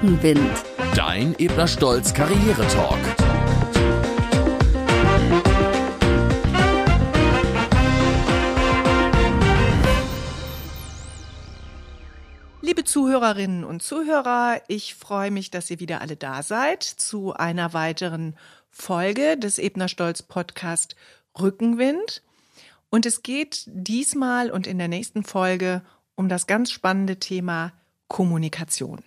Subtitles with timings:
[0.00, 0.64] Rückenwind.
[0.94, 2.98] Dein Ebner Stolz Karriere-Talk.
[12.62, 17.72] Liebe Zuhörerinnen und Zuhörer, ich freue mich, dass ihr wieder alle da seid zu einer
[17.72, 18.36] weiteren
[18.70, 20.94] Folge des Ebner Stolz Podcast
[21.40, 22.22] Rückenwind.
[22.88, 25.82] Und es geht diesmal und in der nächsten Folge
[26.14, 27.72] um das ganz spannende Thema
[28.06, 29.02] Kommunikation.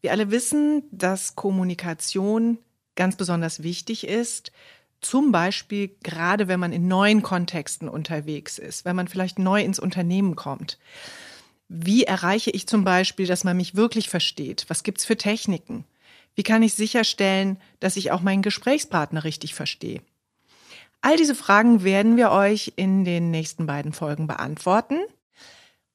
[0.00, 2.58] Wir alle wissen, dass Kommunikation
[2.94, 4.52] ganz besonders wichtig ist.
[5.00, 9.78] Zum Beispiel gerade, wenn man in neuen Kontexten unterwegs ist, wenn man vielleicht neu ins
[9.78, 10.78] Unternehmen kommt.
[11.68, 14.64] Wie erreiche ich zum Beispiel, dass man mich wirklich versteht?
[14.68, 15.84] Was gibt's für Techniken?
[16.34, 20.00] Wie kann ich sicherstellen, dass ich auch meinen Gesprächspartner richtig verstehe?
[21.00, 24.98] All diese Fragen werden wir euch in den nächsten beiden Folgen beantworten.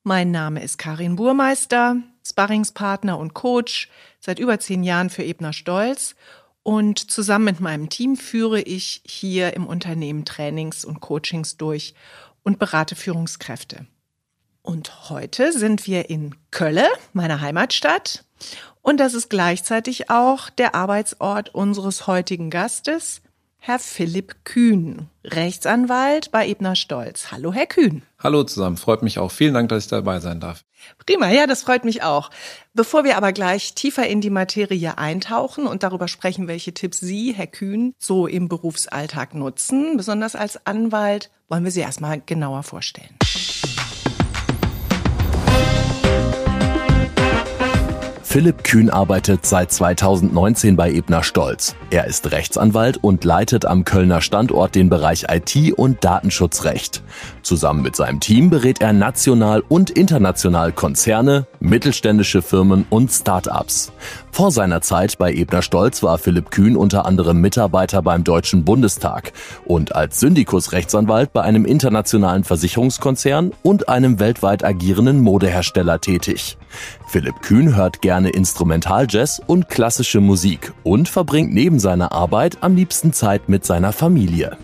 [0.03, 1.97] Mein Name ist Karin Burmeister,
[2.29, 6.15] Sparringspartner und Coach seit über zehn Jahren für Ebner Stolz.
[6.63, 11.93] Und zusammen mit meinem Team führe ich hier im Unternehmen Trainings und Coachings durch
[12.43, 13.85] und berate Führungskräfte.
[14.61, 18.25] Und heute sind wir in Kölle, meiner Heimatstadt.
[18.81, 23.21] Und das ist gleichzeitig auch der Arbeitsort unseres heutigen Gastes,
[23.57, 27.31] Herr Philipp Kühn, Rechtsanwalt bei Ebner Stolz.
[27.31, 28.03] Hallo, Herr Kühn.
[28.17, 29.31] Hallo zusammen, freut mich auch.
[29.31, 30.63] Vielen Dank, dass ich dabei sein darf.
[31.05, 32.29] Prima, ja, das freut mich auch.
[32.73, 37.33] Bevor wir aber gleich tiefer in die Materie eintauchen und darüber sprechen, welche Tipps Sie,
[37.33, 43.17] Herr Kühn, so im Berufsalltag nutzen, besonders als Anwalt, wollen wir Sie erstmal genauer vorstellen.
[48.31, 51.75] Philipp Kühn arbeitet seit 2019 bei Ebner Stolz.
[51.89, 57.01] Er ist Rechtsanwalt und leitet am Kölner Standort den Bereich IT und Datenschutzrecht.
[57.41, 63.91] Zusammen mit seinem Team berät er national und international Konzerne, mittelständische Firmen und Start-ups.
[64.31, 69.33] Vor seiner Zeit bei Ebner Stolz war Philipp Kühn unter anderem Mitarbeiter beim Deutschen Bundestag
[69.65, 76.59] und als Syndikus-Rechtsanwalt bei einem internationalen Versicherungskonzern und einem weltweit agierenden Modehersteller tätig.
[77.07, 83.13] Philipp Kühn hört gerne Instrumentaljazz und klassische Musik und verbringt neben seiner Arbeit am liebsten
[83.13, 84.57] Zeit mit seiner Familie.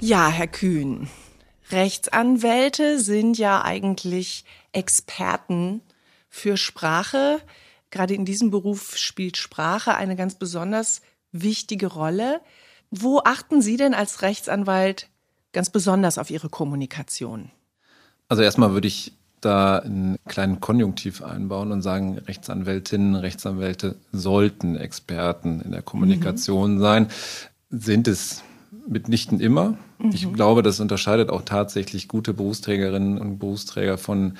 [0.00, 1.08] Ja, Herr Kühn.
[1.70, 5.82] Rechtsanwälte sind ja eigentlich Experten
[6.28, 7.40] für Sprache.
[7.90, 12.40] Gerade in diesem Beruf spielt Sprache eine ganz besonders wichtige Rolle.
[12.90, 15.08] Wo achten Sie denn als Rechtsanwalt
[15.52, 17.50] ganz besonders auf Ihre Kommunikation?
[18.28, 25.60] Also erstmal würde ich da einen kleinen Konjunktiv einbauen und sagen, Rechtsanwältinnen, Rechtsanwälte sollten Experten
[25.60, 26.80] in der Kommunikation mhm.
[26.80, 27.06] sein.
[27.70, 28.42] Sind es
[28.86, 29.76] mitnichten immer.
[29.98, 30.10] Mhm.
[30.12, 34.34] Ich glaube, das unterscheidet auch tatsächlich gute Berufsträgerinnen und Berufsträger von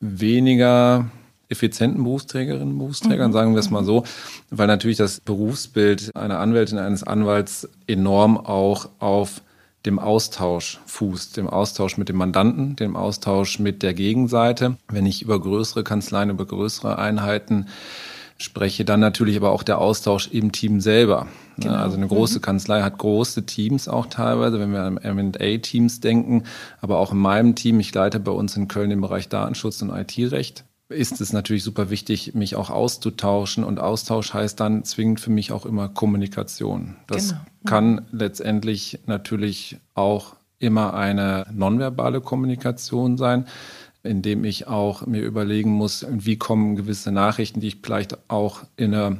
[0.00, 1.10] weniger
[1.48, 3.34] effizienten Berufsträgerinnen und Berufsträgern, mhm.
[3.34, 4.04] sagen wir es mal so,
[4.50, 9.42] weil natürlich das Berufsbild einer Anwältin, eines Anwalts enorm auch auf
[9.86, 14.76] dem Austausch fußt, dem Austausch mit dem Mandanten, dem Austausch mit der Gegenseite.
[14.88, 17.66] Wenn ich über größere Kanzleien, über größere Einheiten
[18.38, 21.26] spreche, dann natürlich aber auch der Austausch im Team selber.
[21.58, 21.74] Genau.
[21.74, 22.42] Also eine große mhm.
[22.42, 26.44] Kanzlei hat große Teams auch teilweise, wenn wir an M&A-Teams denken,
[26.80, 29.90] aber auch in meinem Team, ich leite bei uns in Köln den Bereich Datenschutz und
[29.90, 33.64] IT-Recht, ist es natürlich super wichtig, mich auch auszutauschen.
[33.64, 36.96] Und Austausch heißt dann zwingend für mich auch immer Kommunikation.
[37.06, 37.40] Das genau.
[37.66, 43.46] kann letztendlich natürlich auch immer eine nonverbale Kommunikation sein,
[44.02, 48.94] indem ich auch mir überlegen muss, wie kommen gewisse Nachrichten, die ich vielleicht auch in
[48.94, 49.18] einer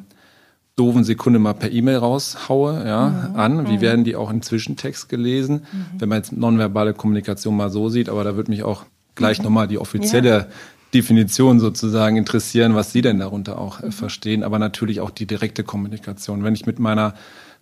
[0.77, 3.37] doofen Sekunde mal per E-Mail raushaue, ja, mhm.
[3.37, 3.69] an.
[3.69, 3.81] Wie mhm.
[3.81, 5.67] werden die auch in Zwischentext gelesen?
[5.73, 6.01] Mhm.
[6.01, 8.85] Wenn man jetzt nonverbale Kommunikation mal so sieht, aber da wird mich auch
[9.15, 9.45] gleich mhm.
[9.45, 10.47] nochmal die offizielle ja.
[10.95, 13.93] Definition sozusagen interessieren, was Sie denn darunter auch äh, mhm.
[13.93, 16.45] verstehen, aber natürlich auch die direkte Kommunikation.
[16.45, 17.15] Wenn ich mit meiner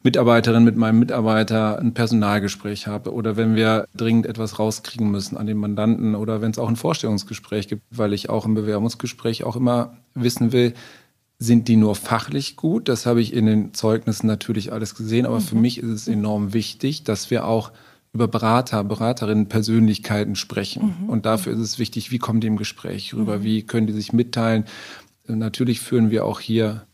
[0.03, 5.47] Mitarbeiterin, mit meinem Mitarbeiter ein Personalgespräch habe oder wenn wir dringend etwas rauskriegen müssen an
[5.47, 9.57] den Mandanten oder wenn es auch ein Vorstellungsgespräch gibt, weil ich auch im Bewerbungsgespräch auch
[9.57, 10.75] immer wissen will,
[11.39, 12.89] sind die nur fachlich gut?
[12.89, 15.45] Das habe ich in den Zeugnissen natürlich alles gesehen, aber mhm.
[15.45, 17.73] für mich ist es enorm wichtig, dass wir auch
[18.17, 20.97] über Berater, Beraterinnen, Persönlichkeiten sprechen.
[21.03, 21.11] Mhm.
[21.11, 23.43] Und dafür ist es wichtig, wie kommen die im Gespräch rüber, mhm.
[23.45, 24.65] wie können die sich mitteilen.
[25.29, 26.87] Natürlich führen wir auch hier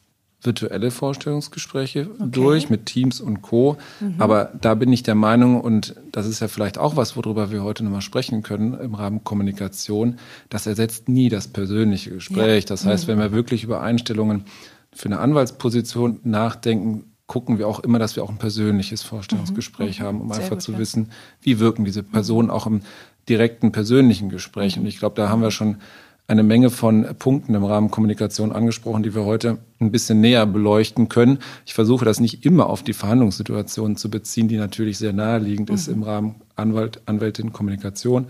[0.42, 2.28] virtuelle Vorstellungsgespräche okay.
[2.28, 3.76] durch mit Teams und Co.
[4.00, 4.16] Mhm.
[4.18, 7.62] Aber da bin ich der Meinung, und das ist ja vielleicht auch was, worüber wir
[7.62, 12.64] heute nochmal sprechen können im Rahmen Kommunikation, das ersetzt nie das persönliche Gespräch.
[12.64, 12.68] Ja.
[12.68, 13.12] Das heißt, mhm.
[13.12, 14.44] wenn wir wirklich über Einstellungen
[14.92, 20.04] für eine Anwaltsposition nachdenken, gucken wir auch immer, dass wir auch ein persönliches Vorstellungsgespräch mhm.
[20.04, 20.78] haben, um Sehr einfach gut, zu ja.
[20.78, 21.08] wissen,
[21.40, 22.82] wie wirken diese Personen auch im
[23.26, 24.78] direkten persönlichen Gespräch.
[24.78, 25.78] Und ich glaube, da haben wir schon
[26.26, 31.08] eine Menge von Punkten im Rahmen Kommunikation angesprochen, die wir heute ein bisschen näher beleuchten
[31.08, 31.38] können.
[31.64, 35.74] Ich versuche das nicht immer auf die Verhandlungssituation zu beziehen, die natürlich sehr naheliegend mhm.
[35.74, 38.26] ist im Rahmen Anwalt, Anwältin Kommunikation.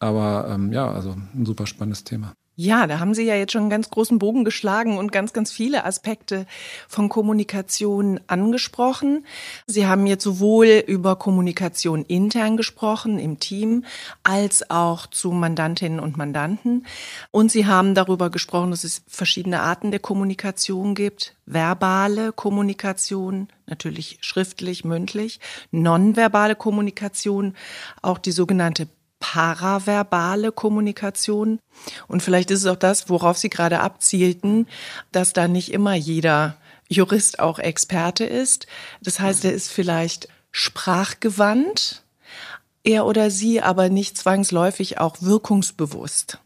[0.00, 2.34] Aber ähm, ja, also ein super spannendes Thema.
[2.56, 5.50] Ja, da haben Sie ja jetzt schon einen ganz großen Bogen geschlagen und ganz, ganz
[5.50, 6.46] viele Aspekte
[6.86, 9.26] von Kommunikation angesprochen.
[9.66, 13.84] Sie haben jetzt sowohl über Kommunikation intern gesprochen im Team
[14.22, 16.86] als auch zu Mandantinnen und Mandanten.
[17.32, 21.34] Und Sie haben darüber gesprochen, dass es verschiedene Arten der Kommunikation gibt.
[21.46, 25.40] Verbale Kommunikation, natürlich schriftlich, mündlich,
[25.72, 27.54] nonverbale Kommunikation,
[28.00, 28.86] auch die sogenannte
[29.24, 31.58] paraverbale Kommunikation.
[32.08, 34.66] Und vielleicht ist es auch das, worauf Sie gerade abzielten,
[35.12, 36.58] dass da nicht immer jeder
[36.90, 38.66] Jurist auch Experte ist.
[39.00, 42.02] Das heißt, er ist vielleicht sprachgewandt,
[42.84, 46.38] er oder sie aber nicht zwangsläufig auch wirkungsbewusst.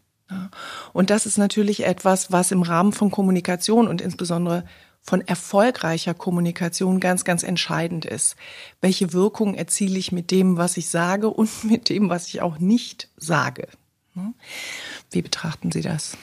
[0.93, 4.63] Und das ist natürlich etwas, was im Rahmen von Kommunikation und insbesondere
[5.01, 8.35] von erfolgreicher Kommunikation ganz, ganz entscheidend ist.
[8.81, 12.59] Welche Wirkung erziele ich mit dem, was ich sage und mit dem, was ich auch
[12.59, 13.67] nicht sage?
[15.11, 16.17] Wie betrachten Sie das?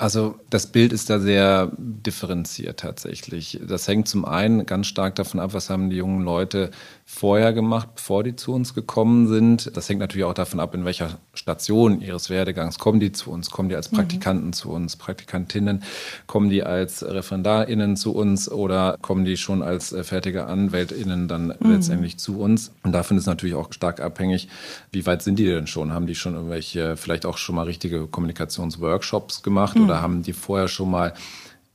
[0.00, 3.60] Also das Bild ist da sehr differenziert tatsächlich.
[3.68, 6.70] Das hängt zum einen ganz stark davon ab, was haben die jungen Leute
[7.04, 9.76] vorher gemacht, bevor die zu uns gekommen sind.
[9.76, 13.50] Das hängt natürlich auch davon ab, in welcher Station ihres Werdegangs kommen die zu uns.
[13.50, 13.96] Kommen die als mhm.
[13.96, 14.52] Praktikanten mhm.
[14.54, 15.82] zu uns, Praktikantinnen?
[16.26, 21.48] Kommen die als ReferendarInnen zu uns oder kommen die schon als äh, fertige AnwältInnen dann
[21.48, 21.72] mhm.
[21.72, 22.72] letztendlich zu uns?
[22.84, 24.48] Und davon ist natürlich auch stark abhängig,
[24.92, 25.92] wie weit sind die denn schon?
[25.92, 29.89] Haben die schon irgendwelche, vielleicht auch schon mal richtige Kommunikationsworkshops gemacht mhm.
[29.90, 31.14] Oder haben die vorher schon mal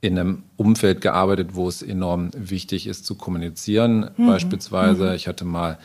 [0.00, 4.10] in einem Umfeld gearbeitet, wo es enorm wichtig ist zu kommunizieren.
[4.16, 4.26] Mhm.
[4.26, 5.14] Beispielsweise, mhm.
[5.14, 5.78] ich hatte mal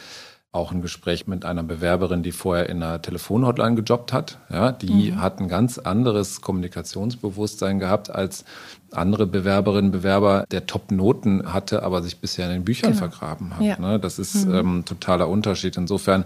[0.53, 4.39] auch ein Gespräch mit einer Bewerberin, die vorher in einer Telefonhotline gejobbt hat.
[4.49, 5.21] Ja, die mhm.
[5.21, 8.43] hat ein ganz anderes Kommunikationsbewusstsein gehabt als
[8.91, 13.07] andere Bewerberinnen, Bewerber, der Top-Noten hatte, aber sich bisher in den Büchern genau.
[13.07, 13.61] vergraben hat.
[13.61, 13.79] Ja.
[13.79, 13.99] Ne?
[13.99, 14.55] Das ist mhm.
[14.55, 15.77] ähm, totaler Unterschied.
[15.77, 16.25] Insofern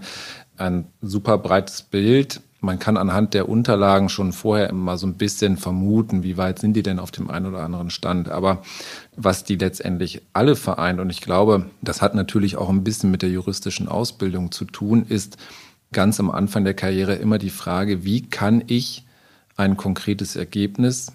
[0.56, 5.56] ein super breites Bild man kann anhand der Unterlagen schon vorher immer so ein bisschen
[5.56, 8.28] vermuten, wie weit sind die denn auf dem einen oder anderen Stand.
[8.28, 8.62] Aber
[9.14, 13.22] was die letztendlich alle vereint, und ich glaube, das hat natürlich auch ein bisschen mit
[13.22, 15.36] der juristischen Ausbildung zu tun, ist
[15.92, 19.04] ganz am Anfang der Karriere immer die Frage, wie kann ich
[19.56, 21.12] ein konkretes Ergebnis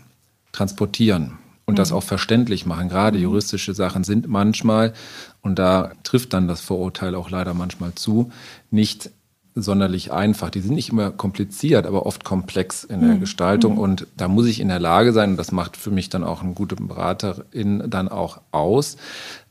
[0.52, 1.38] transportieren?
[1.66, 1.98] und das mhm.
[1.98, 2.90] auch verständlich machen.
[2.90, 3.24] Gerade mhm.
[3.24, 4.94] juristische Sachen sind manchmal,
[5.42, 8.32] und da trifft dann das Vorurteil auch leider manchmal zu,
[8.70, 9.10] nicht
[9.54, 10.50] sonderlich einfach.
[10.50, 13.20] Die sind nicht immer kompliziert, aber oft komplex in der mhm.
[13.20, 13.74] Gestaltung.
[13.74, 13.80] Mhm.
[13.80, 16.42] Und da muss ich in der Lage sein, und das macht für mich dann auch
[16.42, 18.98] eine gute Beraterin dann auch aus,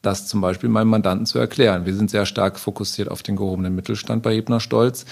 [0.02, 1.85] das zum Beispiel meinem Mandanten zu erklären.
[1.85, 5.05] Wir sind sehr stark fokussiert auf den gehobenen Mittelstand bei Ebner Stolz.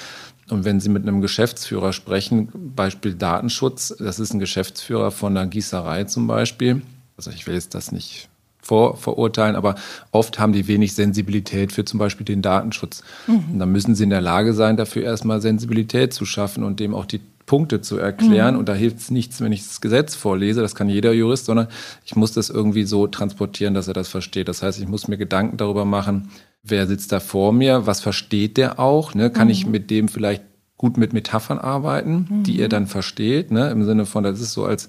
[0.50, 5.47] Und wenn Sie mit einem Geschäftsführer sprechen, Beispiel Datenschutz, das ist ein Geschäftsführer von einer
[5.47, 6.83] Gießerei zum Beispiel.
[7.17, 8.29] Also ich will jetzt das nicht
[8.62, 9.77] vor, verurteilen, aber
[10.12, 13.03] oft haben die wenig Sensibilität für zum Beispiel den Datenschutz.
[13.27, 13.45] Mhm.
[13.53, 16.95] Und dann müssen sie in der Lage sein, dafür erstmal Sensibilität zu schaffen und dem
[16.95, 18.55] auch die Punkte zu erklären.
[18.55, 18.61] Mhm.
[18.61, 21.69] Und da hilft es nichts, wenn ich das Gesetz vorlese, das kann jeder Jurist, sondern
[22.05, 24.49] ich muss das irgendwie so transportieren, dass er das versteht.
[24.49, 26.29] Das heißt, ich muss mir Gedanken darüber machen,
[26.70, 29.31] wer sitzt da vor mir, was versteht der auch, ne?
[29.31, 29.53] kann mhm.
[29.53, 30.43] ich mit dem vielleicht
[30.76, 32.43] gut mit Metaphern arbeiten, mhm.
[32.44, 33.71] die ihr dann versteht, ne?
[33.71, 34.88] im Sinne von, das ist so, als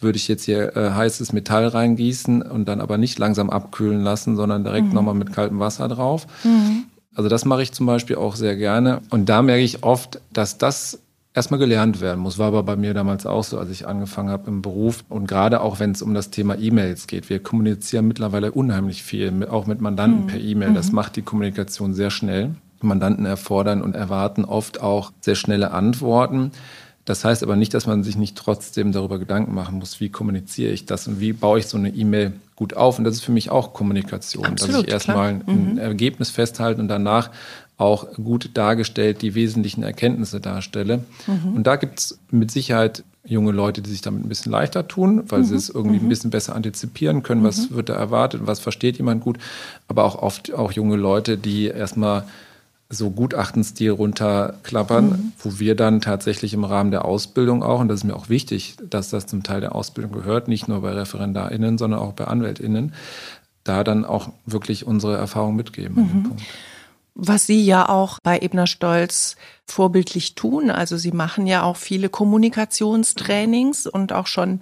[0.00, 4.34] würde ich jetzt hier äh, heißes Metall reingießen und dann aber nicht langsam abkühlen lassen,
[4.36, 4.94] sondern direkt mhm.
[4.94, 6.26] nochmal mit kaltem Wasser drauf.
[6.42, 6.84] Mhm.
[7.14, 9.00] Also das mache ich zum Beispiel auch sehr gerne.
[9.10, 11.00] Und da merke ich oft, dass das
[11.36, 12.38] erstmal gelernt werden muss.
[12.38, 15.04] War aber bei mir damals auch so, als ich angefangen habe im Beruf.
[15.08, 17.28] Und gerade auch, wenn es um das Thema E-Mails geht.
[17.28, 20.26] Wir kommunizieren mittlerweile unheimlich viel, auch mit Mandanten mhm.
[20.26, 20.72] per E-Mail.
[20.72, 20.96] Das mhm.
[20.96, 22.54] macht die Kommunikation sehr schnell.
[22.80, 26.52] Mandanten erfordern und erwarten oft auch sehr schnelle Antworten.
[27.04, 30.72] Das heißt aber nicht, dass man sich nicht trotzdem darüber Gedanken machen muss, wie kommuniziere
[30.72, 32.98] ich das und wie baue ich so eine E-Mail gut auf.
[32.98, 35.78] Und das ist für mich auch Kommunikation, Absolut, dass ich erstmal ein mhm.
[35.78, 37.30] Ergebnis festhalte und danach
[37.78, 41.04] auch gut dargestellt die wesentlichen Erkenntnisse darstelle.
[41.26, 41.56] Mhm.
[41.56, 45.24] Und da gibt es mit Sicherheit junge Leute, die sich damit ein bisschen leichter tun,
[45.28, 45.44] weil mhm.
[45.44, 46.06] sie es irgendwie mhm.
[46.06, 47.76] ein bisschen besser antizipieren können, was mhm.
[47.76, 49.38] wird da erwartet, was versteht jemand gut.
[49.88, 52.24] Aber auch oft auch junge Leute, die erstmal
[52.88, 55.32] so Gutachtenstil runterklappern, mhm.
[55.40, 58.76] wo wir dann tatsächlich im Rahmen der Ausbildung auch, und das ist mir auch wichtig,
[58.88, 62.94] dass das zum Teil der Ausbildung gehört, nicht nur bei ReferendarInnen, sondern auch bei AnwältInnen,
[63.64, 65.96] da dann auch wirklich unsere Erfahrung mitgeben.
[65.96, 66.32] Mhm
[67.16, 70.70] was Sie ja auch bei Ebner Stolz vorbildlich tun.
[70.70, 74.60] Also Sie machen ja auch viele Kommunikationstrainings und auch schon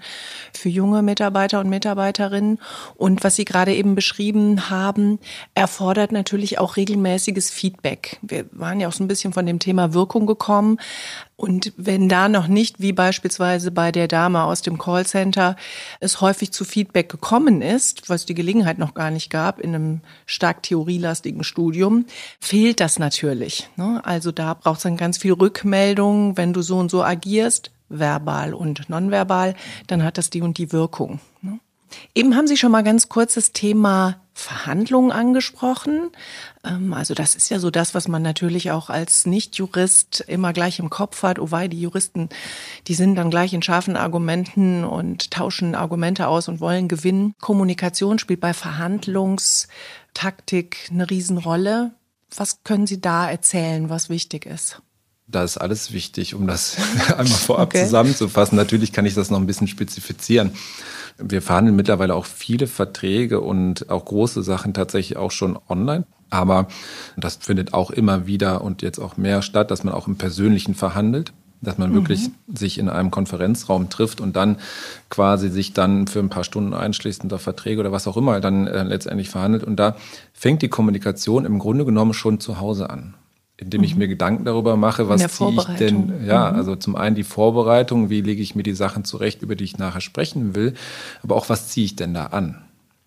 [0.52, 2.58] für junge Mitarbeiter und Mitarbeiterinnen.
[2.96, 5.18] Und was Sie gerade eben beschrieben haben,
[5.54, 8.18] erfordert natürlich auch regelmäßiges Feedback.
[8.22, 10.78] Wir waren ja auch so ein bisschen von dem Thema Wirkung gekommen.
[11.36, 15.56] Und wenn da noch nicht, wie beispielsweise bei der Dame aus dem Callcenter,
[15.98, 20.00] es häufig zu Feedback gekommen ist, was die Gelegenheit noch gar nicht gab in einem
[20.26, 22.06] stark theorielastigen Studium,
[22.38, 23.68] fehlt das natürlich.
[23.76, 24.00] Ne?
[24.04, 28.54] Also da braucht es dann ganz viel Rückmeldung, wenn du so und so agierst, verbal
[28.54, 29.54] und nonverbal,
[29.86, 31.20] dann hat das die und die Wirkung.
[31.42, 31.58] Ne?
[32.14, 36.10] Eben haben Sie schon mal ganz kurz das Thema Verhandlungen angesprochen.
[36.64, 40.80] Ähm, also das ist ja so das, was man natürlich auch als Nicht-Jurist immer gleich
[40.80, 41.38] im Kopf hat.
[41.38, 42.30] Oh wei, die Juristen,
[42.88, 47.34] die sind dann gleich in scharfen Argumenten und tauschen Argumente aus und wollen gewinnen.
[47.40, 51.92] Kommunikation spielt bei Verhandlungstaktik eine Riesenrolle.
[52.36, 54.82] Was können Sie da erzählen, was wichtig ist?
[55.26, 56.76] Da ist alles wichtig, um das
[57.08, 57.84] einmal vorab okay.
[57.84, 58.56] zusammenzufassen.
[58.56, 60.52] Natürlich kann ich das noch ein bisschen spezifizieren.
[61.18, 66.06] Wir verhandeln mittlerweile auch viele Verträge und auch große Sachen tatsächlich auch schon online.
[66.30, 66.66] Aber
[67.16, 70.74] das findet auch immer wieder und jetzt auch mehr statt, dass man auch im Persönlichen
[70.74, 71.32] verhandelt
[71.64, 71.94] dass man mhm.
[71.94, 74.56] wirklich sich in einem Konferenzraum trifft und dann
[75.10, 78.66] quasi sich dann für ein paar Stunden einschließt unter Verträge oder was auch immer dann
[78.66, 79.64] äh, letztendlich verhandelt.
[79.64, 79.96] Und da
[80.32, 83.14] fängt die Kommunikation im Grunde genommen schon zu Hause an
[83.56, 84.00] indem ich mhm.
[84.00, 86.56] mir Gedanken darüber mache, was ziehe ich denn, ja, mhm.
[86.56, 89.78] also zum einen die Vorbereitung, wie lege ich mir die Sachen zurecht, über die ich
[89.78, 90.74] nachher sprechen will,
[91.22, 92.63] aber auch was ziehe ich denn da an?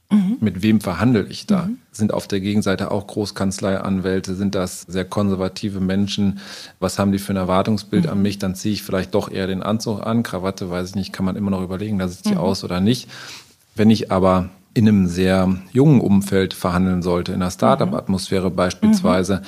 [0.09, 0.37] Mhm.
[0.39, 1.63] Mit wem verhandle ich da?
[1.63, 1.77] Mhm.
[1.91, 4.35] Sind auf der Gegenseite auch Großkanzleianwälte?
[4.35, 6.39] Sind das sehr konservative Menschen?
[6.79, 8.11] Was haben die für ein Erwartungsbild mhm.
[8.11, 8.39] an mich?
[8.39, 10.23] Dann ziehe ich vielleicht doch eher den Anzug an.
[10.23, 12.37] Krawatte, weiß ich nicht, kann man immer noch überlegen, lasse ich die mhm.
[12.37, 13.09] aus oder nicht.
[13.75, 19.41] Wenn ich aber in einem sehr jungen Umfeld verhandeln sollte, in einer Startup-Atmosphäre beispielsweise,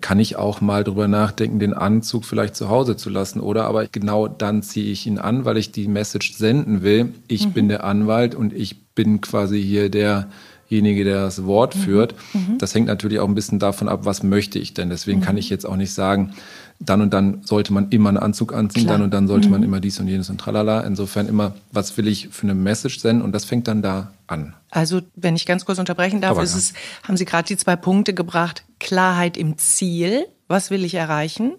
[0.00, 3.40] kann ich auch mal drüber nachdenken, den Anzug vielleicht zu Hause zu lassen.
[3.40, 7.12] Oder aber genau dann ziehe ich ihn an, weil ich die Message senden will.
[7.28, 7.52] Ich mhm.
[7.52, 11.80] bin der Anwalt und ich bin quasi hier derjenige, der das Wort mhm.
[11.80, 12.14] führt.
[12.34, 12.58] Mhm.
[12.58, 14.90] Das hängt natürlich auch ein bisschen davon ab, was möchte ich denn.
[14.90, 15.38] Deswegen kann mhm.
[15.38, 16.34] ich jetzt auch nicht sagen,
[16.78, 18.96] dann und dann sollte man immer einen Anzug anziehen, Klar.
[18.96, 19.52] dann und dann sollte mhm.
[19.52, 20.82] man immer dies und jenes und tralala.
[20.82, 24.54] Insofern immer, was will ich für eine Message senden und das fängt dann da an.
[24.70, 28.64] Also, wenn ich ganz kurz unterbrechen darf, es, haben Sie gerade die zwei Punkte gebracht.
[28.80, 30.26] Klarheit im Ziel.
[30.46, 31.52] Was will ich erreichen?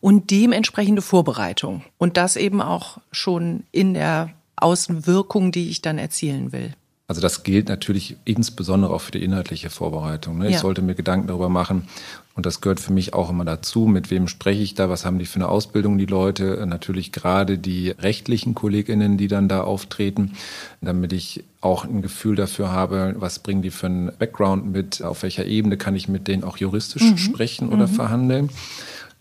[0.00, 1.82] Und dementsprechende Vorbereitung.
[1.98, 6.74] Und das eben auch schon in der Außenwirkung, die ich dann erzielen will.
[7.06, 10.38] Also das gilt natürlich insbesondere auch für die inhaltliche Vorbereitung.
[10.38, 10.48] Ne?
[10.48, 11.86] Ich sollte mir Gedanken darüber machen.
[12.34, 13.86] Und das gehört für mich auch immer dazu.
[13.86, 14.88] Mit wem spreche ich da?
[14.88, 16.64] Was haben die für eine Ausbildung, die Leute?
[16.66, 20.32] Natürlich gerade die rechtlichen KollegInnen, die dann da auftreten,
[20.80, 25.02] damit ich auch ein Gefühl dafür habe, was bringen die für einen Background mit?
[25.02, 27.18] Auf welcher Ebene kann ich mit denen auch juristisch mhm.
[27.18, 27.92] sprechen oder mhm.
[27.92, 28.50] verhandeln?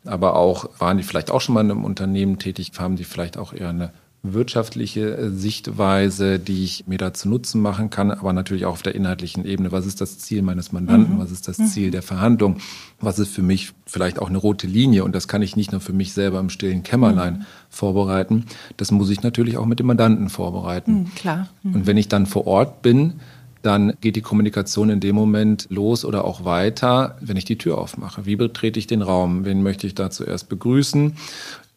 [0.06, 2.72] Aber auch, waren die vielleicht auch schon mal in einem Unternehmen tätig?
[2.80, 3.92] Haben die vielleicht auch eher eine
[4.24, 8.82] wirtschaftliche äh, Sichtweise, die ich mir da zu Nutzen machen kann, aber natürlich auch auf
[8.82, 9.74] der inhaltlichen Ebene.
[9.74, 11.15] Was ist das Ziel meines Mandanten?
[11.15, 11.20] Mhm.
[11.20, 11.68] Was ist das mhm.
[11.68, 12.58] Ziel der Verhandlung?
[13.01, 15.03] Was ist für mich vielleicht auch eine rote Linie?
[15.03, 17.46] Und das kann ich nicht nur für mich selber im stillen Kämmerlein mhm.
[17.70, 18.46] vorbereiten.
[18.77, 20.94] Das muss ich natürlich auch mit dem Mandanten vorbereiten.
[20.94, 21.50] Mhm, klar.
[21.62, 21.75] Mhm.
[21.75, 23.15] Und wenn ich dann vor Ort bin,
[23.63, 27.77] dann geht die Kommunikation in dem Moment los oder auch weiter, wenn ich die Tür
[27.77, 28.25] aufmache.
[28.25, 29.46] Wie betrete ich den Raum?
[29.46, 31.15] Wen möchte ich da zuerst begrüßen?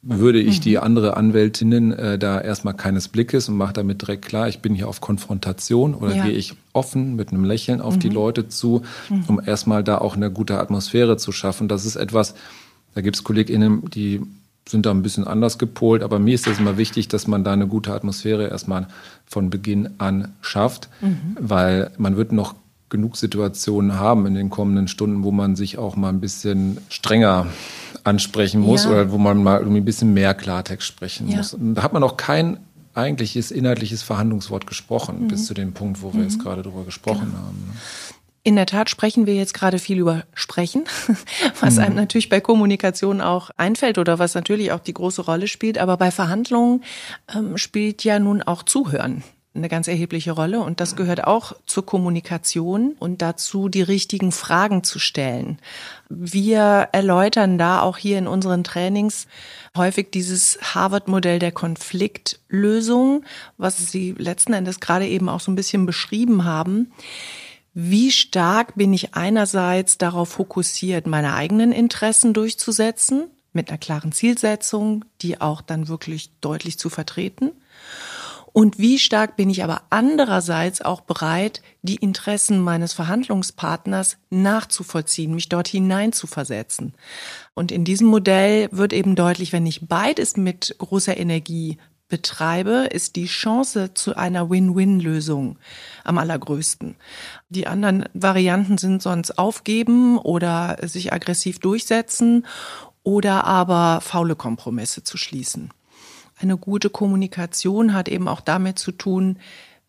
[0.02, 0.82] Würde ich die mhm.
[0.82, 4.88] andere Anwältinnen äh, da erstmal keines Blickes und mache damit direkt klar, ich bin hier
[4.88, 6.24] auf Konfrontation oder ja.
[6.24, 8.00] gehe ich offen mit einem Lächeln auf mhm.
[8.00, 9.24] die Leute zu, mhm.
[9.26, 11.66] um erstmal da auch eine gute Atmosphäre zu schaffen.
[11.66, 12.34] Das ist etwas,
[12.94, 14.20] da gibt es KollegInnen, die
[14.68, 17.52] sind da ein bisschen anders gepolt, aber mir ist es immer wichtig, dass man da
[17.52, 18.88] eine gute Atmosphäre erstmal
[19.24, 21.36] von Beginn an schafft, mhm.
[21.38, 22.54] weil man wird noch
[22.88, 27.46] genug Situationen haben in den kommenden Stunden, wo man sich auch mal ein bisschen strenger
[28.04, 28.90] ansprechen muss ja.
[28.90, 31.38] oder wo man mal irgendwie ein bisschen mehr Klartext sprechen ja.
[31.38, 31.54] muss.
[31.54, 32.58] Und da hat man auch kein
[32.94, 35.28] eigentliches inhaltliches Verhandlungswort gesprochen, mhm.
[35.28, 36.24] bis zu dem Punkt, wo wir mhm.
[36.24, 37.38] jetzt gerade drüber gesprochen genau.
[37.38, 37.64] haben.
[37.66, 37.74] Ne?
[38.42, 40.84] In der Tat sprechen wir jetzt gerade viel über Sprechen,
[41.60, 41.82] was mhm.
[41.82, 45.78] einem natürlich bei Kommunikation auch einfällt oder was natürlich auch die große Rolle spielt.
[45.78, 46.84] Aber bei Verhandlungen
[47.34, 49.24] ähm, spielt ja nun auch Zuhören
[49.56, 54.84] eine ganz erhebliche Rolle und das gehört auch zur Kommunikation und dazu, die richtigen Fragen
[54.84, 55.58] zu stellen.
[56.08, 59.26] Wir erläutern da auch hier in unseren Trainings
[59.76, 63.24] häufig dieses Harvard-Modell der Konfliktlösung,
[63.56, 66.92] was Sie letzten Endes gerade eben auch so ein bisschen beschrieben haben.
[67.74, 75.04] Wie stark bin ich einerseits darauf fokussiert, meine eigenen Interessen durchzusetzen, mit einer klaren Zielsetzung,
[75.20, 77.52] die auch dann wirklich deutlich zu vertreten?
[78.58, 85.50] Und wie stark bin ich aber andererseits auch bereit, die Interessen meines Verhandlungspartners nachzuvollziehen, mich
[85.50, 86.94] dort hineinzuversetzen.
[87.52, 91.76] Und in diesem Modell wird eben deutlich, wenn ich beides mit großer Energie
[92.08, 95.58] betreibe, ist die Chance zu einer Win-Win-Lösung
[96.02, 96.96] am allergrößten.
[97.50, 102.46] Die anderen Varianten sind sonst aufgeben oder sich aggressiv durchsetzen
[103.02, 105.72] oder aber faule Kompromisse zu schließen.
[106.38, 109.38] Eine gute Kommunikation hat eben auch damit zu tun,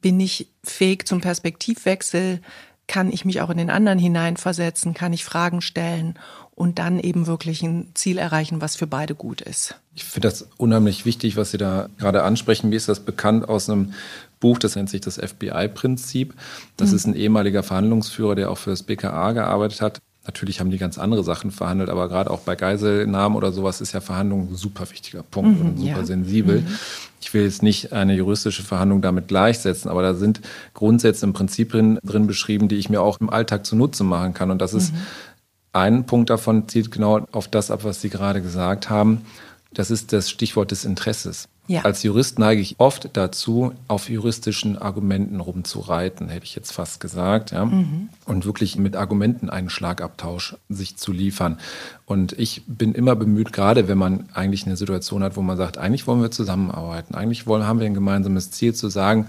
[0.02, 2.42] bin ich fähig zum Perspektivwechsel,
[2.88, 6.18] kann ich mich auch in den anderen hineinversetzen, kann ich Fragen stellen
[6.56, 9.76] und dann eben wirklich ein Ziel erreichen, was für beide gut ist.
[9.94, 12.70] Ich finde das unheimlich wichtig, was Sie da gerade ansprechen.
[12.70, 13.94] Mir ist das bekannt aus einem
[14.40, 16.34] Buch, das nennt sich das FBI-Prinzip.
[16.78, 16.96] Das mhm.
[16.96, 20.00] ist ein ehemaliger Verhandlungsführer, der auch für das BKA gearbeitet hat.
[20.28, 23.94] Natürlich haben die ganz andere Sachen verhandelt, aber gerade auch bei Geiselnahmen oder sowas ist
[23.94, 26.06] ja Verhandlung ein super wichtiger Punkt mhm, und super ja.
[26.06, 26.62] sensibel.
[26.62, 26.68] Mhm.
[27.22, 30.42] Ich will jetzt nicht eine juristische Verhandlung damit gleichsetzen, aber da sind
[30.74, 34.52] Grundsätze im Prinzip drin, beschrieben, die ich mir auch im Alltag zunutze machen kann.
[34.52, 35.00] Und das ist mhm.
[35.72, 39.22] ein Punkt davon, zieht genau auf das ab, was Sie gerade gesagt haben.
[39.74, 41.48] Das ist das Stichwort des Interesses.
[41.68, 41.82] Ja.
[41.82, 47.52] Als Jurist neige ich oft dazu, auf juristischen Argumenten rumzureiten, hätte ich jetzt fast gesagt,
[47.52, 47.66] ja.
[47.66, 48.10] Mhm.
[48.26, 51.60] Und wirklich mit Argumenten einen Schlagabtausch sich zu liefern.
[52.06, 55.78] Und ich bin immer bemüht, gerade wenn man eigentlich eine Situation hat, wo man sagt,
[55.78, 59.28] eigentlich wollen wir zusammenarbeiten, eigentlich wollen, haben wir ein gemeinsames Ziel zu sagen,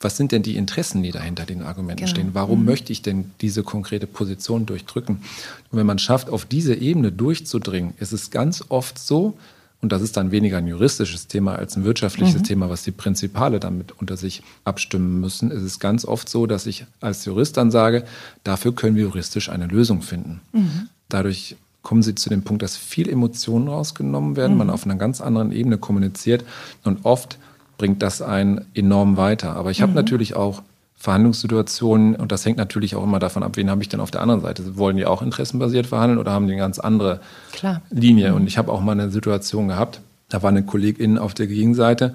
[0.00, 2.10] was sind denn die Interessen, die dahinter den Argumenten genau.
[2.10, 2.30] stehen?
[2.32, 2.66] Warum mhm.
[2.66, 5.16] möchte ich denn diese konkrete Position durchdrücken?
[5.16, 9.36] Und wenn man schafft, auf diese Ebene durchzudringen, ist es ganz oft so,
[9.82, 12.44] und das ist dann weniger ein juristisches Thema als ein wirtschaftliches mhm.
[12.44, 15.50] Thema, was die Prinzipale damit unter sich abstimmen müssen.
[15.50, 18.04] Es ist ganz oft so, dass ich als Jurist dann sage,
[18.44, 20.40] dafür können wir juristisch eine Lösung finden.
[20.52, 20.88] Mhm.
[21.08, 24.58] Dadurch kommen sie zu dem Punkt, dass viel Emotionen rausgenommen werden, mhm.
[24.58, 26.44] man auf einer ganz anderen Ebene kommuniziert
[26.84, 27.38] und oft
[27.78, 29.56] bringt das einen enorm weiter.
[29.56, 29.96] Aber ich habe mhm.
[29.96, 30.62] natürlich auch
[31.00, 34.20] Verhandlungssituationen, und das hängt natürlich auch immer davon ab, wen habe ich denn auf der
[34.20, 34.76] anderen Seite.
[34.76, 37.20] Wollen die auch interessenbasiert verhandeln oder haben die eine ganz andere
[37.52, 37.80] Klar.
[37.88, 38.30] Linie?
[38.30, 38.36] Mhm.
[38.36, 42.14] Und ich habe auch mal eine Situation gehabt, da war eine Kollegin auf der Gegenseite,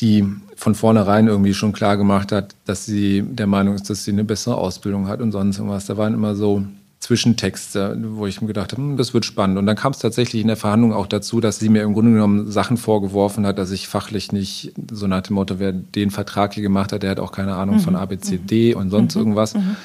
[0.00, 0.22] die
[0.54, 4.24] von vornherein irgendwie schon klar gemacht hat, dass sie der Meinung ist, dass sie eine
[4.24, 5.86] bessere Ausbildung hat und sonst irgendwas.
[5.86, 6.64] Da waren immer so
[7.00, 9.56] Zwischentexte, wo ich mir gedacht habe, hm, das wird spannend.
[9.56, 12.12] Und dann kam es tatsächlich in der Verhandlung auch dazu, dass sie mir im Grunde
[12.12, 16.54] genommen Sachen vorgeworfen hat, dass ich fachlich nicht, so nach dem Motto, wer den Vertrag
[16.54, 17.80] hier gemacht hat, der hat auch keine Ahnung mhm.
[17.80, 18.80] von ABCD mhm.
[18.80, 19.20] und sonst mhm.
[19.20, 19.54] irgendwas.
[19.54, 19.76] Mhm.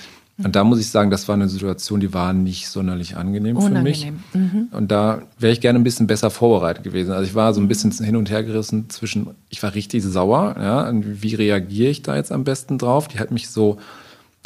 [0.43, 3.93] Und da muss ich sagen, das war eine Situation, die war nicht sonderlich angenehm Unangenehm.
[3.93, 4.51] für mich.
[4.51, 4.67] Mhm.
[4.71, 7.11] Und da wäre ich gerne ein bisschen besser vorbereitet gewesen.
[7.11, 10.55] Also ich war so ein bisschen hin und her gerissen zwischen, ich war richtig sauer,
[10.59, 13.07] ja, und wie reagiere ich da jetzt am besten drauf?
[13.07, 13.77] Die hat mich so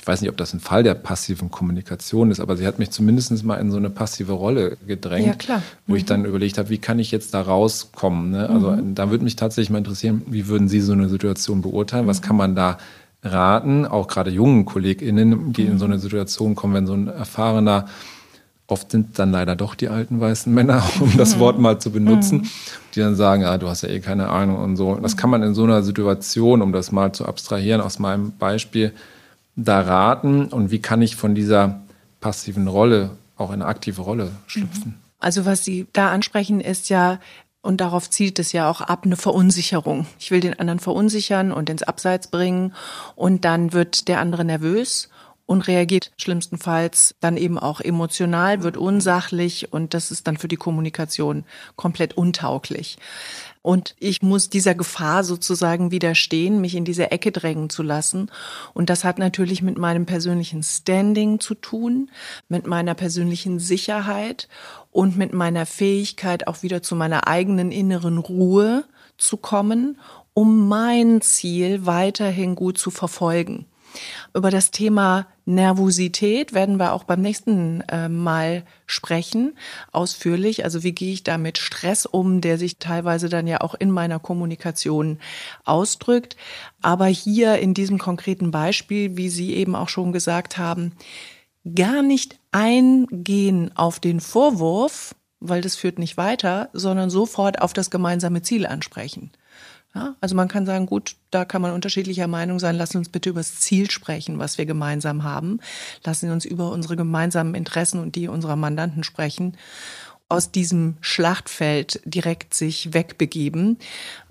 [0.07, 2.91] ich weiß nicht, ob das ein Fall der passiven Kommunikation ist, aber sie hat mich
[2.91, 5.97] zumindest mal in so eine passive Rolle gedrängt, ja, wo mhm.
[5.97, 8.31] ich dann überlegt habe, wie kann ich jetzt da rauskommen?
[8.31, 8.49] Ne?
[8.49, 8.95] Also mhm.
[8.95, 12.07] da würde mich tatsächlich mal interessieren, wie würden Sie so eine Situation beurteilen?
[12.07, 12.25] Was mhm.
[12.25, 12.77] kann man da
[13.21, 17.87] raten, auch gerade jungen KollegInnen, die in so eine Situation kommen, wenn so ein erfahrener
[18.67, 21.39] Oft sind dann leider doch die alten weißen Männer, um das mhm.
[21.41, 22.49] Wort mal zu benutzen, mhm.
[22.95, 24.95] die dann sagen, ah, du hast ja eh keine Ahnung und so.
[24.95, 28.93] Das kann man in so einer Situation, um das mal zu abstrahieren aus meinem Beispiel,
[29.57, 31.81] da raten und wie kann ich von dieser
[32.21, 34.91] passiven Rolle auch in eine aktive Rolle schlüpfen?
[34.91, 35.03] Mhm.
[35.19, 37.19] Also was Sie da ansprechen, ist ja,
[37.61, 40.05] und darauf zielt es ja auch ab, eine Verunsicherung.
[40.19, 42.73] Ich will den anderen verunsichern und ins Abseits bringen
[43.15, 45.09] und dann wird der andere nervös
[45.47, 50.57] und reagiert schlimmstenfalls dann eben auch emotional, wird unsachlich und das ist dann für die
[50.57, 52.97] Kommunikation komplett untauglich.
[53.67, 58.31] Und ich muss dieser Gefahr sozusagen widerstehen, mich in diese Ecke drängen zu lassen.
[58.73, 62.09] Und das hat natürlich mit meinem persönlichen Standing zu tun,
[62.47, 64.47] mit meiner persönlichen Sicherheit
[64.89, 68.85] und mit meiner Fähigkeit auch wieder zu meiner eigenen inneren Ruhe
[69.17, 69.99] zu kommen,
[70.33, 73.65] um mein Ziel weiterhin gut zu verfolgen.
[74.33, 79.57] Über das Thema Nervosität werden wir auch beim nächsten äh, Mal sprechen,
[79.91, 80.63] ausführlich.
[80.63, 83.91] Also wie gehe ich da mit Stress um, der sich teilweise dann ja auch in
[83.91, 85.19] meiner Kommunikation
[85.63, 86.35] ausdrückt.
[86.81, 90.93] Aber hier in diesem konkreten Beispiel, wie Sie eben auch schon gesagt haben,
[91.75, 97.89] gar nicht eingehen auf den Vorwurf, weil das führt nicht weiter, sondern sofort auf das
[97.89, 99.31] gemeinsame Ziel ansprechen.
[99.97, 102.75] Ja, also man kann sagen, gut, da kann man unterschiedlicher Meinung sein.
[102.75, 105.59] Lassen uns bitte über das Ziel sprechen, was wir gemeinsam haben.
[106.03, 109.57] Lassen Sie uns über unsere gemeinsamen Interessen und die unserer Mandanten sprechen.
[110.29, 113.79] Aus diesem Schlachtfeld direkt sich wegbegeben,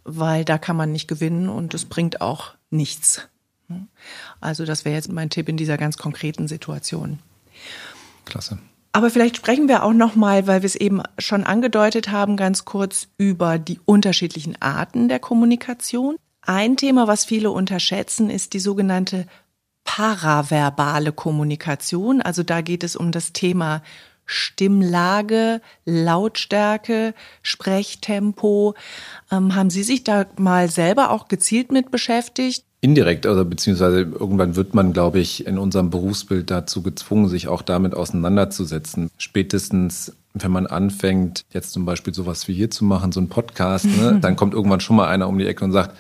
[0.05, 3.23] weil da kann man nicht gewinnen und es bringt auch nichts.
[4.41, 7.19] Also das wäre jetzt mein Tipp in dieser ganz konkreten Situation.
[8.25, 8.61] Klasse.
[8.97, 12.65] Aber vielleicht sprechen wir auch noch mal, weil wir es eben schon angedeutet haben, ganz
[12.65, 16.17] kurz über die unterschiedlichen Arten der Kommunikation.
[16.41, 19.27] Ein Thema, was viele unterschätzen, ist die sogenannte
[19.85, 22.23] paraverbale Kommunikation.
[22.23, 23.83] Also da geht es um das Thema
[24.25, 28.77] Stimmlage, Lautstärke, Sprechtempo.
[29.31, 32.65] Ähm, haben Sie sich da mal selber auch gezielt mit beschäftigt?
[32.87, 37.63] Indirekt, also beziehungsweise irgendwann wird man, glaube ich, in unserem Berufsbild dazu gezwungen, sich auch
[37.63, 39.11] damit auseinanderzusetzen.
[39.19, 43.87] Spätestens wenn man anfängt, jetzt zum Beispiel sowas wie hier zu machen, so ein Podcast,
[43.87, 45.97] ne, dann kommt irgendwann schon mal einer um die Ecke und sagt,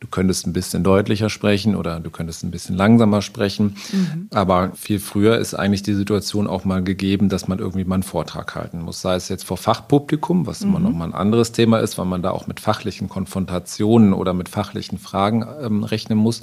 [0.00, 3.76] du könntest ein bisschen deutlicher sprechen oder du könntest ein bisschen langsamer sprechen.
[3.92, 4.28] Mhm.
[4.32, 8.02] Aber viel früher ist eigentlich die Situation auch mal gegeben, dass man irgendwie mal einen
[8.04, 9.00] Vortrag halten muss.
[9.00, 10.68] Sei es jetzt vor Fachpublikum, was mhm.
[10.68, 14.34] immer noch mal ein anderes Thema ist, weil man da auch mit fachlichen Konfrontationen oder
[14.34, 16.42] mit fachlichen Fragen ähm, rechnen muss.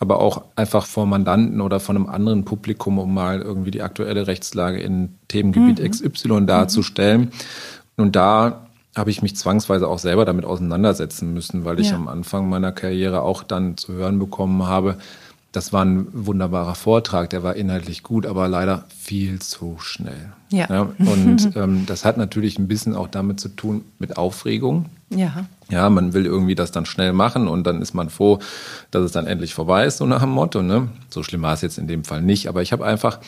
[0.00, 4.28] Aber auch einfach vor Mandanten oder von einem anderen Publikum, um mal irgendwie die aktuelle
[4.28, 5.90] Rechtslage in Themengebiet mhm.
[5.90, 7.32] XY darzustellen.
[7.96, 8.67] Und da
[8.98, 11.96] habe ich mich zwangsweise auch selber damit auseinandersetzen müssen, weil ich ja.
[11.96, 14.98] am Anfang meiner Karriere auch dann zu hören bekommen habe,
[15.52, 20.32] das war ein wunderbarer Vortrag, der war inhaltlich gut, aber leider viel zu schnell.
[20.50, 20.66] Ja.
[20.68, 24.86] ja und ähm, das hat natürlich ein bisschen auch damit zu tun mit Aufregung.
[25.10, 25.46] Ja.
[25.70, 28.40] Ja, man will irgendwie das dann schnell machen und dann ist man froh,
[28.90, 30.62] dass es dann endlich vorbei ist, so nach dem Motto.
[30.62, 30.88] Ne?
[31.08, 33.18] So schlimm war es jetzt in dem Fall nicht, aber ich habe einfach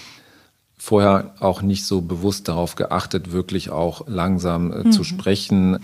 [0.81, 4.93] vorher auch nicht so bewusst darauf geachtet, wirklich auch langsam äh, mhm.
[4.93, 5.79] zu sprechen.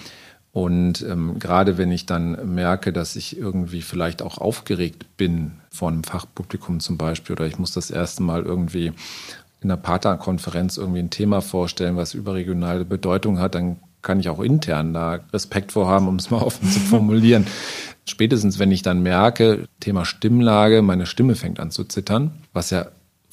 [0.53, 5.91] Und ähm, gerade wenn ich dann merke, dass ich irgendwie vielleicht auch aufgeregt bin vor
[5.91, 8.87] einem Fachpublikum zum Beispiel, oder ich muss das erste Mal irgendwie
[9.61, 14.41] in einer Partnerkonferenz irgendwie ein Thema vorstellen, was überregionale Bedeutung hat, dann kann ich auch
[14.41, 17.47] intern da Respekt vorhaben, um es mal offen zu formulieren.
[18.07, 22.87] Spätestens, wenn ich dann merke, Thema Stimmlage, meine Stimme fängt an zu zittern, was ja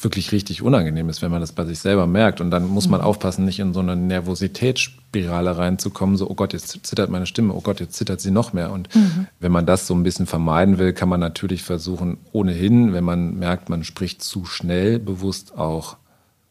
[0.04, 2.42] wirklich richtig unangenehm ist, wenn man das bei sich selber merkt.
[2.42, 3.08] Und dann muss man mhm.
[3.08, 7.62] aufpassen, nicht in so eine Nervositätsspirale reinzukommen, so, oh Gott, jetzt zittert meine Stimme, oh
[7.62, 8.72] Gott, jetzt zittert sie noch mehr.
[8.72, 9.28] Und mhm.
[9.40, 13.38] wenn man das so ein bisschen vermeiden will, kann man natürlich versuchen, ohnehin, wenn man
[13.38, 15.98] merkt, man spricht zu schnell, bewusst auch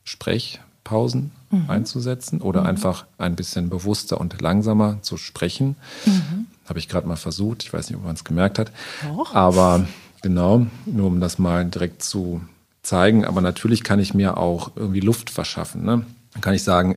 [0.05, 1.71] Sprechpausen mhm.
[1.71, 2.69] einzusetzen oder mhm.
[2.69, 5.77] einfach ein bisschen bewusster und langsamer zu sprechen.
[6.07, 6.47] Mhm.
[6.69, 7.63] Habe ich gerade mal versucht.
[7.63, 8.73] Ich weiß nicht, ob man es gemerkt hat.
[9.07, 9.35] Doch.
[9.35, 9.87] Aber
[10.23, 12.41] genau, nur um das mal direkt zu
[12.83, 15.85] zeigen, aber natürlich kann ich mir auch irgendwie Luft verschaffen.
[15.85, 16.05] Ne?
[16.33, 16.97] Dann kann ich sagen,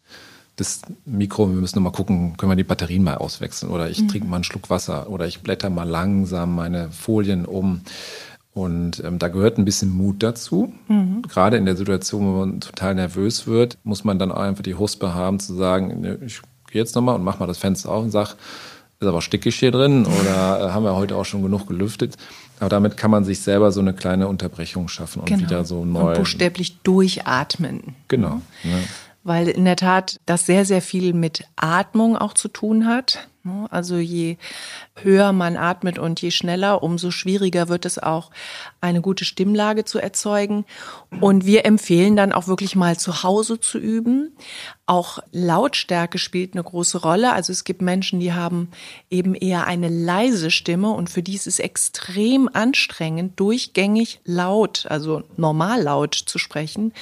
[0.56, 4.02] das Mikro, wir müssen noch mal gucken, können wir die Batterien mal auswechseln oder ich
[4.02, 4.08] mhm.
[4.08, 7.82] trinke mal einen Schluck Wasser oder ich blätter mal langsam meine Folien um.
[8.54, 10.74] Und ähm, da gehört ein bisschen Mut dazu.
[10.88, 11.24] Mhm.
[11.24, 14.76] Gerade in der Situation, wo man total nervös wird, muss man dann auch einfach die
[14.76, 18.06] Huspe haben zu sagen, ne, ich gehe jetzt nochmal und mach mal das Fenster auf
[18.06, 18.36] und sag,
[19.00, 22.16] ist aber stickig hier drin oder äh, haben wir heute auch schon genug gelüftet.
[22.60, 25.42] Aber damit kann man sich selber so eine kleine Unterbrechung schaffen und genau.
[25.42, 26.10] wieder so neu.
[26.10, 27.96] Und buchstäblich durchatmen.
[28.08, 28.42] Genau.
[28.64, 28.78] Ja.
[29.26, 33.28] Weil in der Tat das sehr, sehr viel mit Atmung auch zu tun hat.
[33.42, 33.68] Ne?
[33.72, 34.38] Also je
[35.02, 38.30] höher man atmet und je schneller, umso schwieriger wird es auch,
[38.82, 40.64] eine gute Stimmlage zu erzeugen.
[41.22, 44.36] Und wir empfehlen dann auch wirklich mal zu Hause zu üben.
[44.86, 47.34] Auch Lautstärke spielt eine große Rolle.
[47.34, 48.70] Also es gibt Menschen, die haben
[49.10, 55.24] eben eher eine leise Stimme und für die ist es extrem anstrengend, durchgängig laut, also
[55.36, 56.94] normal laut zu sprechen.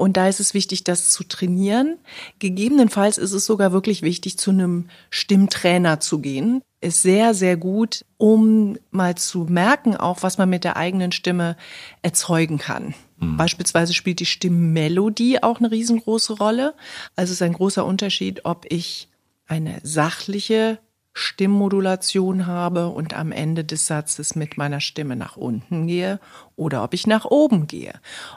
[0.00, 1.98] Und da ist es wichtig, das zu trainieren.
[2.38, 6.62] Gegebenenfalls ist es sogar wirklich wichtig, zu einem Stimmtrainer zu gehen.
[6.80, 11.54] Ist sehr, sehr gut, um mal zu merken, auch was man mit der eigenen Stimme
[12.00, 12.94] erzeugen kann.
[13.18, 13.36] Mhm.
[13.36, 16.72] Beispielsweise spielt die Stimmmelodie auch eine riesengroße Rolle.
[17.14, 19.08] Also es ist ein großer Unterschied, ob ich
[19.48, 20.78] eine sachliche
[21.20, 26.18] Stimmmodulation habe und am Ende des Satzes mit meiner Stimme nach unten gehe
[26.56, 27.92] oder ob ich nach oben gehe.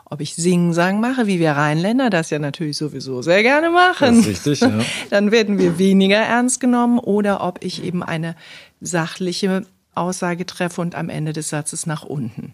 [0.05, 4.17] Ob ich Sing-Sang mache, wie wir Rheinländer das ja natürlich sowieso sehr gerne machen.
[4.17, 4.79] Das ist richtig, ja.
[5.09, 8.35] Dann werden wir weniger ernst genommen oder ob ich eben eine
[8.81, 9.65] sachliche
[9.95, 12.53] Aussage treffe und am Ende des Satzes nach unten.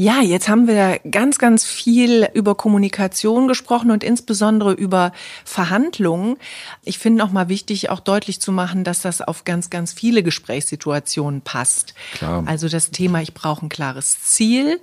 [0.00, 5.10] Ja, jetzt haben wir ganz, ganz viel über Kommunikation gesprochen und insbesondere über
[5.44, 6.36] Verhandlungen.
[6.84, 10.22] Ich finde noch mal wichtig, auch deutlich zu machen, dass das auf ganz, ganz viele
[10.22, 11.94] Gesprächssituationen passt.
[12.12, 12.44] Klar.
[12.46, 14.80] Also das Thema, ich brauche ein klares Ziel.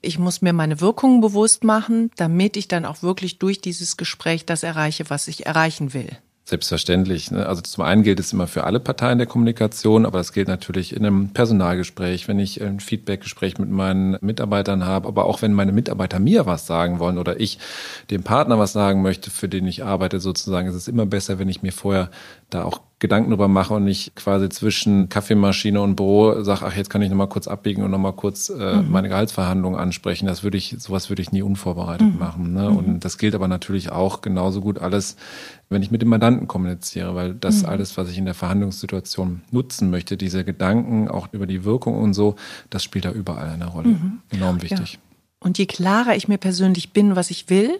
[0.00, 4.46] Ich muss mir meine Wirkungen bewusst machen, damit ich dann auch wirklich durch dieses Gespräch
[4.46, 6.16] das erreiche, was ich erreichen will.
[6.48, 7.32] Selbstverständlich.
[7.32, 7.44] Ne?
[7.44, 10.94] Also zum einen gilt es immer für alle Parteien der Kommunikation, aber das gilt natürlich
[10.94, 15.72] in einem Personalgespräch, wenn ich ein Feedbackgespräch mit meinen Mitarbeitern habe, aber auch wenn meine
[15.72, 17.58] Mitarbeiter mir was sagen wollen oder ich
[18.10, 21.48] dem Partner was sagen möchte, für den ich arbeite sozusagen, ist es immer besser, wenn
[21.48, 22.12] ich mir vorher
[22.48, 26.88] da auch Gedanken drüber mache und nicht quasi zwischen Kaffeemaschine und Büro sage, ach, jetzt
[26.88, 28.90] kann ich nochmal kurz abbiegen und nochmal kurz äh, mhm.
[28.90, 30.26] meine Gehaltsverhandlungen ansprechen.
[30.26, 32.18] Das würde ich, sowas würde ich nie unvorbereitet mhm.
[32.18, 32.52] machen.
[32.54, 32.70] Ne?
[32.70, 32.76] Mhm.
[32.76, 35.16] Und das gilt aber natürlich auch genauso gut alles,
[35.68, 37.68] wenn ich mit dem Mandanten kommuniziere, weil das mhm.
[37.68, 42.14] alles, was ich in der Verhandlungssituation nutzen möchte, diese Gedanken auch über die Wirkung und
[42.14, 42.36] so,
[42.70, 43.88] das spielt da überall eine Rolle.
[43.88, 44.20] Mhm.
[44.30, 44.94] Enorm wichtig.
[44.94, 44.98] Ja.
[45.40, 47.78] Und je klarer ich mir persönlich bin, was ich will,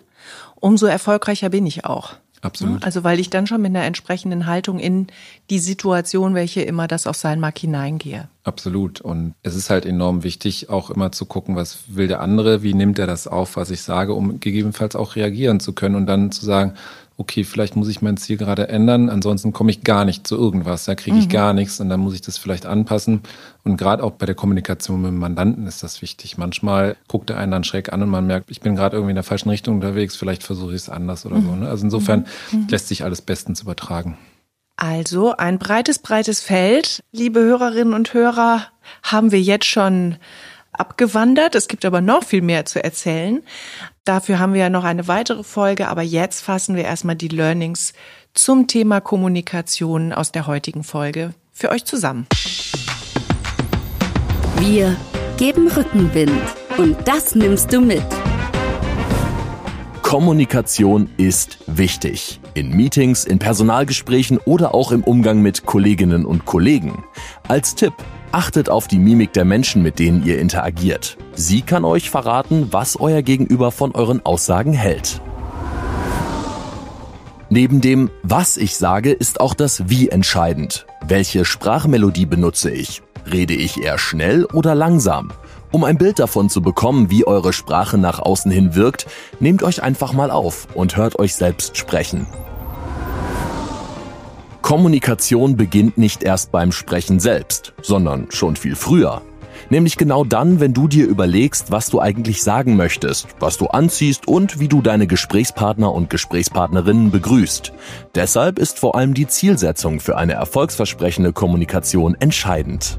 [0.57, 2.17] umso erfolgreicher bin ich auch.
[2.43, 2.85] Absolut.
[2.85, 5.07] Also weil ich dann schon mit einer entsprechenden Haltung in
[5.51, 8.29] die Situation, welche immer das auch sein mag, hineingehe.
[8.45, 9.01] Absolut.
[9.01, 12.75] Und es ist halt enorm wichtig, auch immer zu gucken, was will der andere, wie
[12.75, 16.31] nimmt er das auf, was ich sage, um gegebenenfalls auch reagieren zu können und dann
[16.31, 16.75] zu sagen,
[17.19, 20.85] okay, vielleicht muss ich mein Ziel gerade ändern, ansonsten komme ich gar nicht zu irgendwas,
[20.85, 21.33] da kriege ich mhm.
[21.33, 23.23] gar nichts und dann muss ich das vielleicht anpassen.
[23.65, 26.37] Und gerade auch bei der Kommunikation mit dem Mandanten ist das wichtig.
[26.39, 29.17] Manchmal guckt er einen dann schräg an und man merkt, ich bin gerade irgendwie in
[29.17, 31.47] der falschen Richtung unterwegs, vielleicht versuche ich es anders oder mhm.
[31.47, 31.57] so.
[31.57, 31.69] Ne?
[31.69, 32.61] Also insofern mhm.
[32.61, 32.67] mhm.
[32.69, 34.19] lässt sich alles bestens übertragen.
[34.77, 38.67] Also ein breites, breites Feld, liebe Hörerinnen und Hörer,
[39.03, 40.17] haben wir jetzt schon
[40.81, 41.55] abgewandert.
[41.55, 43.43] Es gibt aber noch viel mehr zu erzählen.
[44.05, 47.93] Dafür haben wir ja noch eine weitere Folge, aber jetzt fassen wir erstmal die Learnings
[48.35, 52.27] zum Thema Kommunikation aus der heutigen Folge für euch zusammen.
[54.59, 54.97] Wir
[55.37, 56.43] geben Rückenwind
[56.79, 58.05] und das nimmst du mit.
[60.03, 62.41] Kommunikation ist wichtig.
[62.55, 67.05] In Meetings, in Personalgesprächen oder auch im Umgang mit Kolleginnen und Kollegen.
[67.49, 67.93] Als Tipp,
[68.37, 71.17] Achtet auf die Mimik der Menschen, mit denen ihr interagiert.
[71.35, 75.23] Sie kann euch verraten, was euer Gegenüber von euren Aussagen hält.
[77.49, 80.85] Neben dem, was ich sage, ist auch das Wie entscheidend.
[81.09, 83.01] Welche Sprachmelodie benutze ich?
[83.25, 85.33] Rede ich eher schnell oder langsam?
[85.73, 89.07] Um ein Bild davon zu bekommen, wie eure Sprache nach außen hin wirkt,
[89.41, 92.27] nehmt euch einfach mal auf und hört euch selbst sprechen.
[94.67, 99.23] Kommunikation beginnt nicht erst beim Sprechen selbst, sondern schon viel früher.
[99.71, 104.27] Nämlich genau dann, wenn du dir überlegst, was du eigentlich sagen möchtest, was du anziehst
[104.27, 107.73] und wie du deine Gesprächspartner und Gesprächspartnerinnen begrüßt.
[108.17, 112.99] Deshalb ist vor allem die Zielsetzung für eine erfolgsversprechende Kommunikation entscheidend.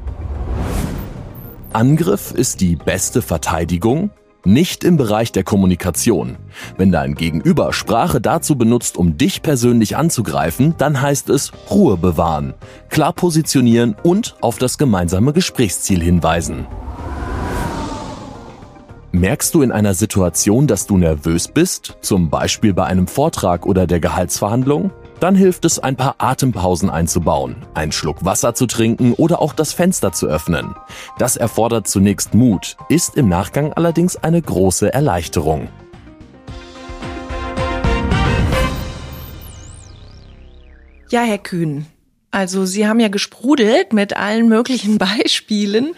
[1.74, 4.08] Angriff ist die beste Verteidigung?
[4.44, 6.36] Nicht im Bereich der Kommunikation.
[6.76, 12.54] Wenn dein Gegenüber Sprache dazu benutzt, um dich persönlich anzugreifen, dann heißt es Ruhe bewahren,
[12.88, 16.66] klar positionieren und auf das gemeinsame Gesprächsziel hinweisen.
[19.10, 23.86] Merkst du in einer Situation, dass du nervös bist, zum Beispiel bei einem Vortrag oder
[23.86, 24.92] der Gehaltsverhandlung?
[25.20, 29.72] Dann hilft es, ein paar Atempausen einzubauen, einen Schluck Wasser zu trinken oder auch das
[29.72, 30.76] Fenster zu öffnen.
[31.18, 35.68] Das erfordert zunächst Mut, ist im Nachgang allerdings eine große Erleichterung.
[41.10, 41.86] Ja, Herr Kühn,
[42.30, 45.96] also Sie haben ja gesprudelt mit allen möglichen Beispielen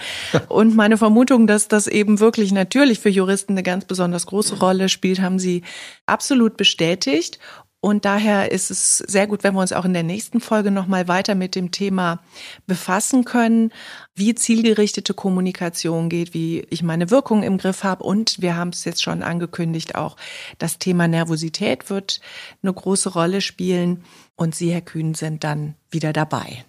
[0.49, 4.89] und meine Vermutung, dass das eben wirklich natürlich für Juristen eine ganz besonders große Rolle
[4.89, 5.63] spielt, haben Sie
[6.07, 7.39] absolut bestätigt.
[7.83, 11.09] Und daher ist es sehr gut, wenn wir uns auch in der nächsten Folge nochmal
[11.09, 12.21] weiter mit dem Thema
[12.67, 13.73] befassen können,
[14.15, 18.05] wie zielgerichtete Kommunikation geht, wie ich meine Wirkung im Griff habe.
[18.05, 20.17] Und wir haben es jetzt schon angekündigt, auch
[20.59, 22.21] das Thema Nervosität wird
[22.63, 24.05] eine große Rolle spielen.
[24.37, 26.65] Und Sie, Herr Kühn, sind dann wieder dabei.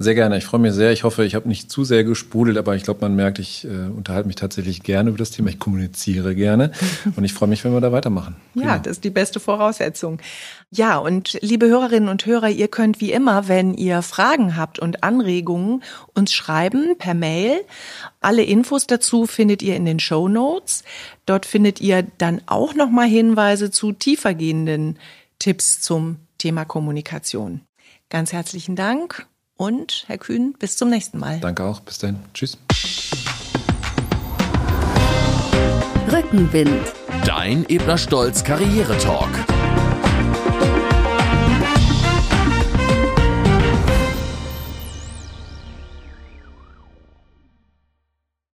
[0.00, 0.36] Sehr gerne.
[0.38, 0.90] Ich freue mich sehr.
[0.90, 3.68] Ich hoffe, ich habe nicht zu sehr gesprudelt, aber ich glaube, man merkt, ich äh,
[3.68, 5.50] unterhalte mich tatsächlich gerne über das Thema.
[5.50, 6.72] Ich kommuniziere gerne
[7.16, 8.34] und ich freue mich, wenn wir da weitermachen.
[8.54, 10.18] Ja, das ist die beste Voraussetzung.
[10.72, 15.04] Ja, und liebe Hörerinnen und Hörer, ihr könnt wie immer, wenn ihr Fragen habt und
[15.04, 17.60] Anregungen, uns schreiben per Mail.
[18.20, 20.82] Alle Infos dazu findet ihr in den Show Notes.
[21.24, 24.98] Dort findet ihr dann auch nochmal Hinweise zu tiefergehenden
[25.38, 27.60] Tipps zum Thema Kommunikation.
[28.10, 31.40] Ganz herzlichen Dank und Herr Kühn, bis zum nächsten Mal.
[31.40, 31.80] Danke auch.
[31.80, 32.20] Bis dann.
[32.34, 32.58] Tschüss.
[36.10, 36.92] Rückenwind.
[37.24, 39.30] Dein Ebner Stolz Karriere Talk.